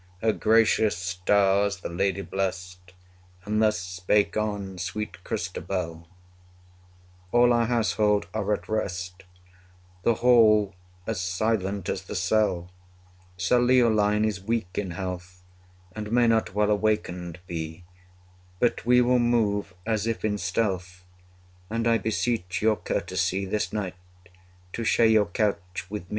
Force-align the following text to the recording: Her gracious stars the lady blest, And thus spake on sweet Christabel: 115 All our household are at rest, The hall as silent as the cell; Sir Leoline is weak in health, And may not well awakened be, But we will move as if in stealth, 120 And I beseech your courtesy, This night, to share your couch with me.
Her 0.23 0.33
gracious 0.33 0.97
stars 0.97 1.81
the 1.81 1.89
lady 1.89 2.23
blest, 2.23 2.93
And 3.45 3.61
thus 3.61 3.79
spake 3.79 4.35
on 4.35 4.79
sweet 4.79 5.23
Christabel: 5.23 6.09
115 7.29 7.29
All 7.33 7.53
our 7.53 7.67
household 7.67 8.27
are 8.33 8.51
at 8.51 8.67
rest, 8.67 9.25
The 10.01 10.15
hall 10.15 10.73
as 11.05 11.21
silent 11.21 11.87
as 11.87 12.01
the 12.01 12.15
cell; 12.15 12.71
Sir 13.37 13.59
Leoline 13.61 14.25
is 14.25 14.41
weak 14.43 14.69
in 14.75 14.89
health, 14.89 15.43
And 15.95 16.11
may 16.11 16.25
not 16.25 16.55
well 16.55 16.71
awakened 16.71 17.37
be, 17.45 17.83
But 18.59 18.83
we 18.87 19.01
will 19.01 19.19
move 19.19 19.75
as 19.85 20.07
if 20.07 20.25
in 20.25 20.39
stealth, 20.39 21.05
120 21.67 21.75
And 21.75 21.87
I 21.87 22.01
beseech 22.01 22.59
your 22.63 22.77
courtesy, 22.77 23.45
This 23.45 23.71
night, 23.71 23.93
to 24.73 24.83
share 24.83 25.05
your 25.05 25.27
couch 25.27 25.85
with 25.91 26.09
me. 26.09 26.09